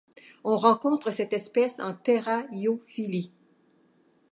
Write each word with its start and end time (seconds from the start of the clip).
On 0.43 0.57
rencontre 0.57 1.11
cette 1.11 1.31
espèce 1.31 1.77
en 1.79 1.93
terrariophilie. 1.93 3.31